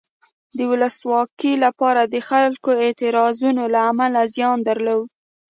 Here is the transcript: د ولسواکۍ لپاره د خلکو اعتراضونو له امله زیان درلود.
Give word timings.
د 0.57 0.59
ولسواکۍ 0.71 1.53
لپاره 1.65 2.01
د 2.13 2.15
خلکو 2.29 2.71
اعتراضونو 2.83 3.63
له 3.73 3.79
امله 3.91 4.21
زیان 4.35 4.57
درلود. 4.69 5.07